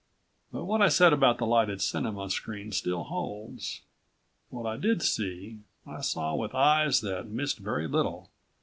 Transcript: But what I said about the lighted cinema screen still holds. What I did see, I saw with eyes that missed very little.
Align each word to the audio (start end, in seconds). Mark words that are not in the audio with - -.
But 0.51 0.65
what 0.65 0.81
I 0.81 0.87
said 0.89 1.13
about 1.13 1.37
the 1.37 1.45
lighted 1.45 1.79
cinema 1.79 2.27
screen 2.31 2.71
still 2.71 3.03
holds. 3.03 3.81
What 4.49 4.65
I 4.65 4.75
did 4.75 5.03
see, 5.03 5.59
I 5.85 6.01
saw 6.01 6.33
with 6.33 6.55
eyes 6.55 7.01
that 7.01 7.27
missed 7.29 7.59
very 7.59 7.87
little. 7.87 8.31